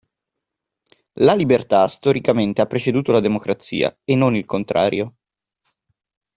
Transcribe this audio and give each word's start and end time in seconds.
La 1.19 1.33
libertà 1.35 1.87
storicamente 1.87 2.59
ha 2.59 2.65
preceduto 2.65 3.11
la 3.11 3.19
democrazia 3.19 3.95
e 4.03 4.15
non 4.15 4.35
il 4.35 4.45
contrario. 4.47 5.17